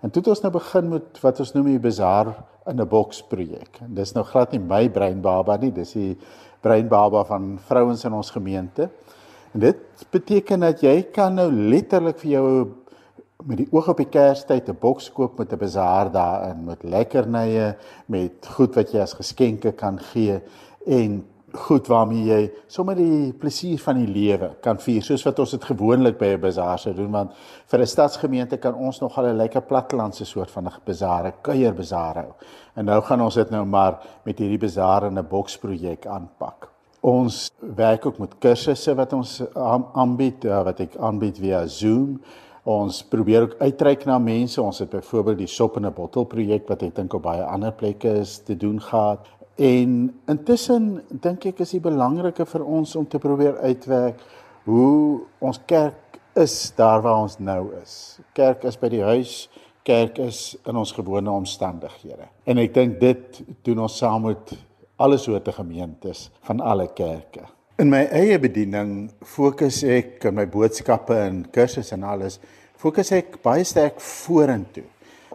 [0.00, 2.34] En toe het ons nou begin met wat ons noem die bazaar
[2.66, 3.78] in 'n boks projek.
[3.80, 6.18] En dis nou glad nie my breinbaba nie, dis die
[6.60, 8.90] breinbaba van vrouens in ons gemeente.
[9.52, 9.76] En dit
[10.10, 12.66] beteken dat jy kan nou letterlik vir jou
[13.46, 17.76] met die oog op die Kerstyd 'n boks koop met 'n bazaar daarin met lekkernye,
[18.06, 20.40] met goed wat jy as geskenke kan gee
[20.86, 25.50] en goed waarmee jy sommer die plesier van die lewe kan vier soos wat ons
[25.50, 27.32] dit gewoonlik by 'n bazaar sou doen want
[27.66, 31.32] vir 'n stadsgemeente kan ons nog al 'n lekker plattelandse soort van 'n bazaar, 'n
[31.42, 32.32] kuierbazaar hou.
[32.74, 36.68] En nou gaan ons dit nou maar met hierdie bazaar in 'n boksprojek aanpak.
[37.00, 39.42] Ons werk ook met kursusse wat ons
[39.92, 42.20] aanbied, wat ek aanbied via Zoom.
[42.68, 44.60] Ons probeer ook uitreik na mense.
[44.60, 47.72] Ons het byvoorbeeld die sop in 'n bottel projek wat ek dink op baie ander
[47.72, 49.26] plekke is te doen gehad.
[49.56, 54.20] En intussen dink ek is dit belangriker vir ons om te probeer uitwerk
[54.64, 58.20] hoe ons kerk is daar waar ons nou is.
[58.32, 59.48] Kerk is by die huis,
[59.82, 62.28] kerk is in ons gewone omstandighede.
[62.44, 64.52] En ek dink dit doen ons saam met
[64.96, 67.48] alle soorte gemeentes van alle kerke.
[67.78, 72.40] In my eie bediening fokus ek in my boodskappe en kursusse en alles
[72.78, 74.86] fokus ek baie sterk vorentoe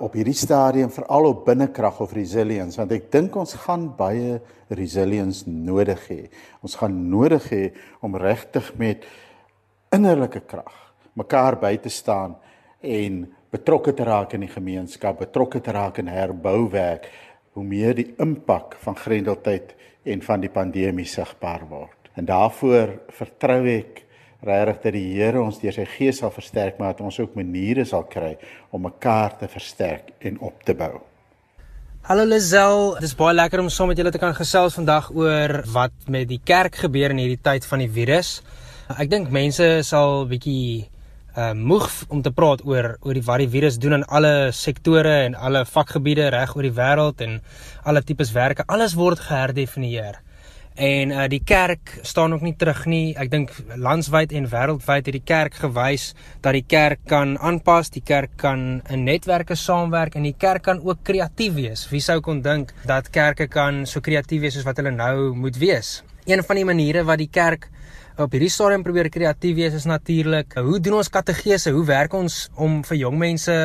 [0.04, 4.40] op hierdie stadium veral op binnekrag of resilience want ek dink ons gaan baie
[4.74, 6.22] resilience nodig hê.
[6.66, 7.64] Ons gaan nodig hê
[8.02, 9.06] om regtig met
[9.94, 10.80] innerlike krag
[11.20, 12.38] mekaar by te staan
[12.82, 17.06] en betrokke te raak in die gemeenskap, betrokke te raak in herbouwerk,
[17.54, 19.76] hoe meer die impak van Grendeltyd
[20.10, 22.10] en van die pandemie sigbaar word.
[22.18, 24.03] En daarvoor vertrou ek
[24.44, 27.86] regtig dat die Here ons deur sy gees sal versterk maar dat ons ook maniere
[27.88, 28.36] sal kry
[28.72, 31.00] om mekaar te versterk en op te bou.
[32.04, 35.62] Hallo Lazel, dit is baie lekker om saam met julle te kan gesels vandag oor
[35.72, 38.42] wat met die kerk gebeur in hierdie tyd van die virus.
[38.92, 40.90] Ek dink mense sal bietjie
[41.34, 45.14] uh moeg om te praat oor oor die wat die virus doen in alle sektore
[45.24, 47.40] en alle vakgebiede reg oor die wêreld en
[47.90, 48.68] alle tipes werke.
[48.68, 50.20] Alles word geherdefinieer.
[50.76, 53.14] En uh die kerk staan ook nie terug nie.
[53.18, 58.02] Ek dink landwyd en wêreldwyd het die kerk gewys dat die kerk kan aanpas, die
[58.02, 61.86] kerk kan in netwerke saamwerk en die kerk kan ook kreatief wees.
[61.92, 65.58] Wie sou kon dink dat kerke kan so kreatief wees soos wat hulle nou moet
[65.62, 66.02] wees?
[66.26, 67.70] Een van die maniere wat die kerk
[68.18, 70.54] op hierdie stadium probeer kreatief wees is natuurlik.
[70.62, 71.74] Hoe doen ons kategese?
[71.74, 73.56] Hoe werk ons om vir jong mense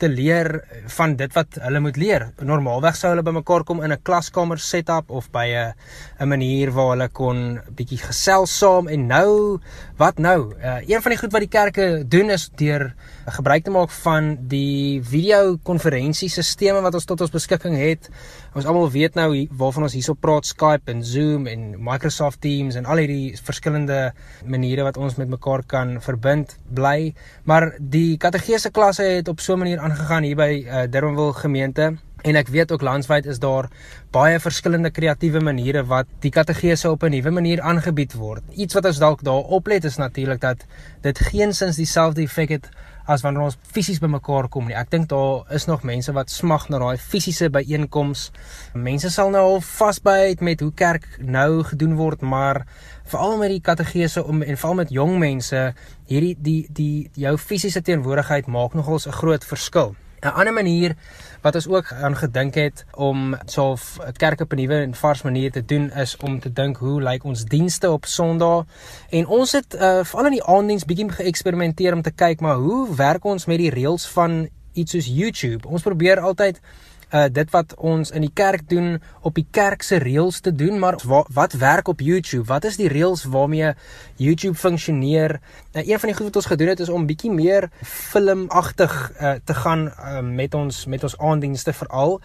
[0.00, 0.48] te leer
[0.96, 2.26] van dit wat hulle moet leer?
[2.40, 5.74] Normaalweg sou hulle bymekaar kom in 'n klaskamer setup of by 'n
[6.20, 9.60] 'n manier waar hulle kon bietjie gesels saam en nou
[9.96, 10.54] wat nou?
[10.56, 12.94] Uh, een van die goed wat die kerke doen is deur
[13.26, 18.08] gebruik te maak van die video konferensiesisteme wat ons tot ons beskikking het.
[18.54, 22.86] Ons almal weet nou waarvan ons hierso praat Skype en Zoom en Microsoft Teams en
[22.86, 24.12] al hierdie verskillende
[24.44, 27.12] maniere wat ons met mekaar kan verbind bly.
[27.44, 31.90] Maar die kategese klasse het op so 'n manier aangegaan hier by uh, Durbanville gemeente
[32.20, 33.68] En ek weet ook landwyd is daar
[34.12, 38.42] baie verskillende kreatiewe maniere wat die kategese op 'n nuwe manier aangebied word.
[38.52, 40.66] Iets wat ons dalk daar oplet is natuurlik dat
[41.00, 42.68] dit geensins dieselfde effek het
[43.10, 44.76] as wanneer ons fisies bymekaar kom nie.
[44.78, 48.28] Ek dink daar is nog mense wat smag na daai fisiese byeenkoms.
[48.74, 52.62] Mense sal nou al vasbyt met hoe kerk nou gedoen word, maar
[53.10, 55.64] veral met die kategese om en veral met jong mense,
[56.10, 59.96] hierdie die die jou fisiese teenwoordigheid maak nogals 'n groot verskil.
[60.22, 60.96] 'n Ander manier
[61.40, 65.22] wat ons ook aan gedink het om so 'n kerk op 'n nuwe en vars
[65.22, 68.64] manier te doen is om te dink hoe lyk ons dienste op Sondag.
[69.10, 72.94] En ons het uh, veral in die aanddiens bietjie geëksperimenteer om te kyk maar hoe
[72.94, 75.68] werk ons met die reëls van iets soos YouTube?
[75.68, 76.60] Ons probeer altyd
[77.10, 80.78] uh dit wat ons in die kerk doen op die kerk se reëls te doen,
[80.78, 82.46] maar wa, wat werk op YouTube?
[82.46, 83.74] Wat is die reëls waarmee
[84.16, 85.40] YouTube funksioneer?
[85.72, 89.34] Uh, een van die goed wat ons gedoen het is om bietjie meer filmagtig uh
[89.44, 92.20] te gaan uh, met ons met ons aandienste veral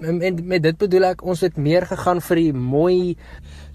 [0.00, 2.96] en met dit bedoel ek ons het meer gegaan vir die mooi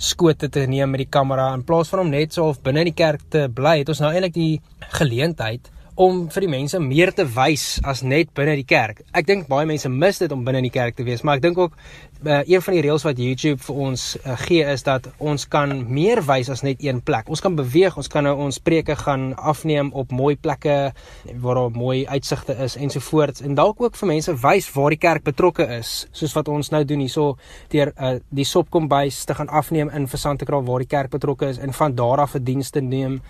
[0.01, 2.91] skote te neem met die kamera in plaas van om net so of binne in
[2.91, 4.61] die kerk te bly het ons nou eintlik die
[4.99, 9.01] geleentheid om vir die mense meer te wys as net binne die kerk.
[9.15, 11.45] Ek dink baie mense mis dit om binne in die kerk te wees, maar ek
[11.47, 11.77] dink ook
[12.23, 15.71] uh, een van die reëls wat YouTube vir ons uh, gee is dat ons kan
[15.91, 17.29] meer wys as net een plek.
[17.29, 20.93] Ons kan beweeg, ons kan nou ons preke gaan afneem op mooi plekke
[21.41, 25.23] waar daar mooi uitsigte is ensovoorts en dalk ook vir mense wys waar die kerk
[25.23, 27.37] betrokke is, soos wat ons nou doen hierso
[27.73, 31.73] deur uh, die sopkombuis te gaan afneem in Versantekraal waar die kerk betrokke is en
[31.73, 33.21] van daar af 'n diens te neem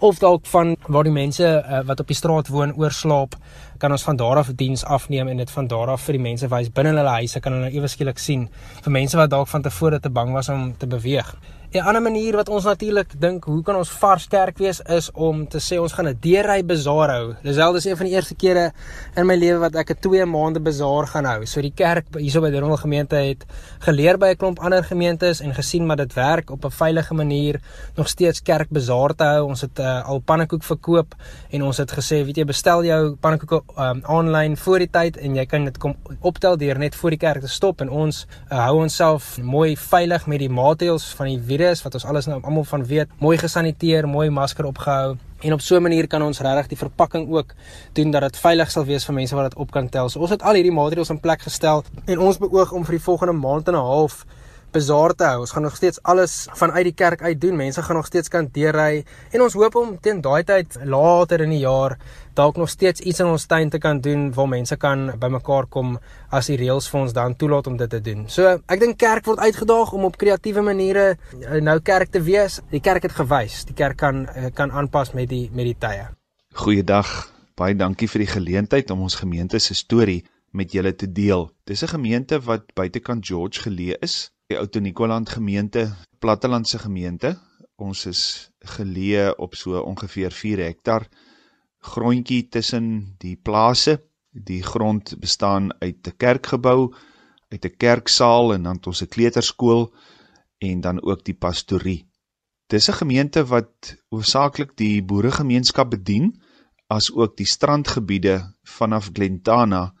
[0.00, 3.36] of dalk van waar die mense uh, wat op die straat woon oorslaap
[3.78, 6.48] kan ons van daar af diens afneem en dit van daar af vir die mense
[6.48, 8.48] wys binne hulle huise kan hulle ewe skielik sien
[8.84, 11.34] vir mense wat dalk van tevore te bang was om te beweeg.
[11.74, 15.40] 'n ander manier wat ons natuurlik dink, hoe kan ons vars kerk wees is om
[15.50, 17.34] te sê ons gaan 'n deurry bazaar hou.
[17.42, 18.72] Dis al dis een van die eerste kere
[19.16, 21.46] in my lewe wat ek 'n 2 maande bazaar gaan hou.
[21.46, 23.44] So die kerk hierso by Durban gemeente het
[23.80, 27.60] geleer by 'n klomp ander gemeentes en gesien maar dit werk op 'n veilige manier
[27.96, 29.44] nog steeds kerk bazaar te hou.
[29.48, 31.14] Ons het uh, al pannekoek verkoop
[31.50, 35.34] en ons het gesê, weet jy, bestel jou pannekoeke um, online voor die tyd en
[35.34, 38.58] jy kan dit kom optel deur net voor die kerk te stop en ons uh,
[38.64, 42.40] hou onsself mooi veilig met die maatreëls van die virus is wat ons alles nou
[42.42, 46.40] almal van weet, mooi gesaniteer, mooi masker opgehou en op so 'n manier kan ons
[46.40, 47.54] regtig die verpakking ook
[47.92, 50.08] doen dat dit veilig sal wees vir mense wat dit op kan tel.
[50.08, 53.04] So ons het al hierdie maatreëls in plek gestel en ons beoog om vir die
[53.04, 54.24] volgende maand en 'n half
[54.74, 55.40] bazaar te hou.
[55.44, 57.56] Ons gaan nog steeds alles vanuit die kerk uit doen.
[57.56, 61.54] Mense gaan nog steeds kan deurry en ons hoop om teen daai tyd later in
[61.54, 61.96] die jaar
[62.34, 65.94] dalk nog steeds iets in ons tuin te kan doen waar mense kan bymekaar kom
[66.34, 68.24] as die reëls vir ons dan toelaat om dit te doen.
[68.28, 72.60] So, ek dink kerk word uitgedaag om op kreatiewe maniere eh, nou kerk te wees.
[72.74, 76.10] Die kerk het gewys, die kerk kan eh, kan aanpas met die met die tye.
[76.58, 77.14] Goeiedag.
[77.54, 81.50] Baie dankie vir die geleentheid om ons gemeente se storie met julle te deel.
[81.66, 85.88] Dis 'n gemeente wat buitekant George geleë is, die Ou Tonikoland gemeente,
[86.20, 87.30] plattelandse gemeente.
[87.80, 88.22] Ons is
[88.76, 91.06] geleë op so ongeveer 4 hektar
[91.84, 94.02] grondjie tussen die plase.
[94.30, 96.94] Die grond bestaan uit 'n kerkgebou,
[97.52, 99.94] uit 'n kerksaal en dan ons 'n kleuterskool
[100.58, 102.06] en dan ook die pastorie.
[102.68, 106.42] Dis 'n gemeente wat hoofsaaklik die boeregemeenskap bedien
[106.86, 109.94] as ook die strandgebiede vanaf Glentana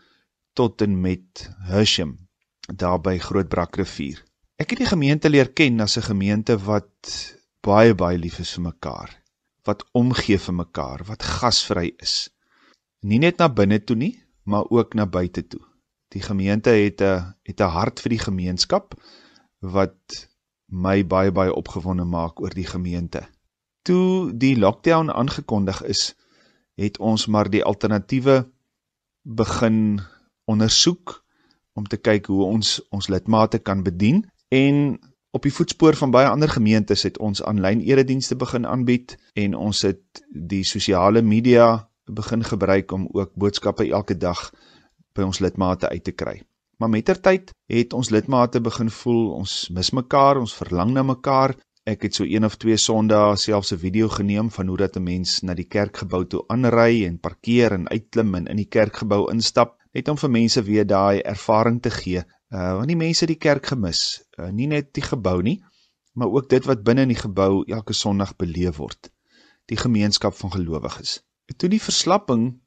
[0.52, 2.28] tot en met Hersham
[2.76, 4.33] daar by Grootbrak rivier.
[4.56, 7.12] Ek het die gemeente leer ken as 'n gemeente wat
[7.60, 9.24] baie baie lief is vir mekaar
[9.64, 12.28] wat omgee vir mekaar, wat gasvry is.
[13.04, 14.14] Nie net na binne toe nie,
[14.44, 15.60] maar ook na buite toe.
[16.12, 18.94] Die gemeente het 'n het 'n hart vir die gemeenskap
[19.60, 20.28] wat
[20.68, 23.26] my baie baie opgewonde maak oor die gemeente.
[23.82, 26.14] Toe die lockdown aangekondig is,
[26.76, 28.48] het ons maar die alternatiewe
[29.22, 30.00] begin
[30.44, 31.24] ondersoek
[31.72, 34.98] om te kyk hoe ons ons lidmate kan bedien en
[35.34, 39.80] Op die voetspoor van baie ander gemeentes het ons aanlyn eredienste begin aanbied en ons
[39.82, 44.44] het die sosiale media begin gebruik om ook boodskappe elke dag
[45.18, 46.36] by ons lidmate uit te kry.
[46.78, 52.06] Maar mettertyd het ons lidmate begin voel ons mis mekaar, ons verlang na mekaar Ek
[52.06, 55.40] het so een of twee Sondae selfs 'n video geneem van hoe dat 'n mens
[55.42, 60.08] na die kerkgebou toe aanry en parkeer en uitklim en in die kerkgebou instap, net
[60.08, 62.22] om vir mense weer daai ervaring te gee.
[62.52, 65.62] Uh want die mense die kerk gemis, uh, nie net die gebou nie,
[66.14, 69.10] maar ook dit wat binne in die gebou elke Sondag beleef word,
[69.70, 71.22] die gemeenskap van gelowiges.
[71.56, 72.60] Toe die verslapping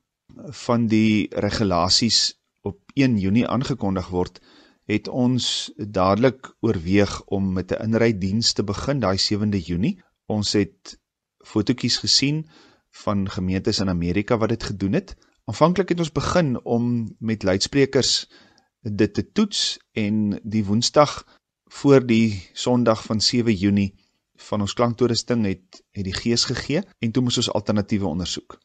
[0.65, 2.35] van die regulasies
[2.67, 4.41] op 1 Junie aangekondig word,
[4.87, 9.99] het ons dadelik oorweeg om met 'n inrydiens te begin daai 7de Junie.
[10.25, 10.99] Ons het
[11.45, 12.47] fotootjies gesien
[13.03, 15.15] van gemeentes in Amerika wat dit gedoen het.
[15.45, 18.29] Aanvanklik het ons begin om met luidsprekers
[18.81, 21.25] dit te toets en die Woensdag
[21.63, 23.95] voor die Sondag van 7 Junie
[24.35, 28.59] van ons klanktoerusting het het die gees gegee en toe moes ons alternatiewe ondersoek.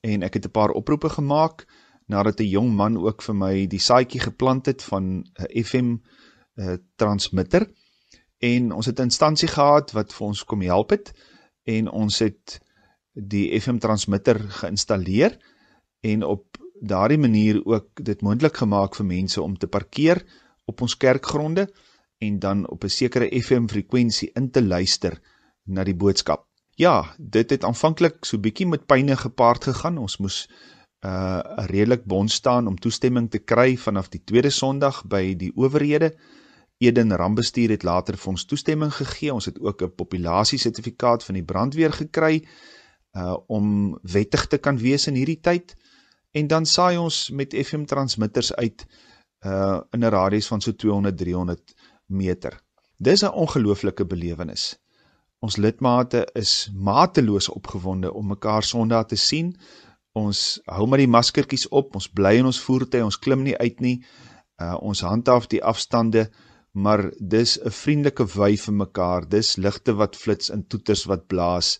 [0.00, 1.66] En ek het 'n paar oproepe gemaak
[2.06, 5.96] nadat 'n jong man ook vir my die saadjie geplant het van 'n FM
[6.54, 7.70] uh, transmitter
[8.38, 11.12] en ons het 'n instansie gehad wat vir ons kom help het
[11.62, 12.60] en ons het
[13.12, 15.38] die FM transmitter geïnstalleer
[16.00, 20.24] en op daardie manier ook dit moontlik gemaak vir mense om te parkeer
[20.64, 21.68] op ons kerkgronde
[22.18, 25.20] en dan op 'n sekere FM frekwensie in te luister
[25.64, 26.46] na die boodskap.
[26.76, 29.98] Ja, dit het aanvanklik so bietjie met pyne gepaard gegaan.
[29.98, 30.48] Ons moes
[31.06, 36.14] uh redelik bond staan om toestemming te kry vanaf die tweede Sondag by die owerhede.
[36.78, 39.32] Eden Rambestuur het later vir ons toestemming gegee.
[39.32, 42.46] Ons het ook 'n populasie sertifikaat van die brandweer gekry
[43.12, 45.76] uh om wettig te kan wees in hierdie tyd.
[46.34, 48.86] En dan saai ons met FM transmitters uit
[49.46, 51.74] uh in 'n radius van so 200-300
[52.06, 52.60] meter.
[52.96, 54.78] Dis 'n ongelooflike belewenis.
[55.38, 59.56] Ons lidmate is mateloos opgewonde om mekaar Sondag te sien
[60.14, 63.80] ons hou maar die maskertjies op, ons bly in ons voertuig, ons klim nie uit
[63.82, 63.96] nie,
[64.62, 66.28] uh, ons handhaaf die afstande,
[66.74, 71.78] maar dis 'n vriendelike wy vir mekaar, dis ligte wat flits en toeters wat blaas,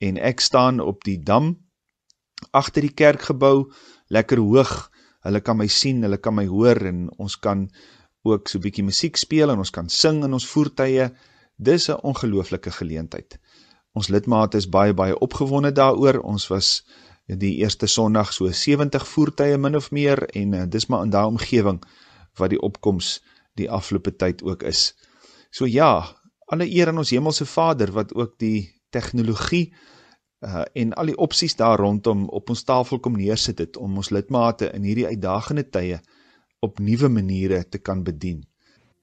[0.00, 1.56] en ek staan op die dam,
[2.50, 3.70] achter die kerkgebou,
[4.12, 4.74] lekker hoog,
[5.26, 7.66] hulle kan my sien, hulle kan my hoor, en ons kan
[8.26, 11.08] ook so bykie muziek speel, en ons kan sing in ons voertuie,
[11.56, 13.38] dis een ongelooflike geleentheid.
[13.96, 16.82] Ons lidmaat is baie, baie opgewonde daar oor, ons was
[17.26, 21.26] die eerste sondag so 70 voertuie min of meer en uh, dis maar in daai
[21.26, 21.80] omgewing
[22.38, 23.16] wat die opkoms
[23.58, 24.92] die afgelope tyd ook is.
[25.50, 26.06] So ja,
[26.46, 29.72] alle eer aan ons hemelse Vader wat ook die tegnologie
[30.44, 34.10] uh, en al die opsies daar rondom op ons tafel kom neersit het om ons
[34.10, 36.00] lidmate in hierdie uitdagende tye
[36.60, 38.44] op nuwe maniere te kan bedien.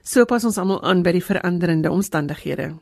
[0.04, 2.74] So pas ons almal aan by die veranderende omstandighede.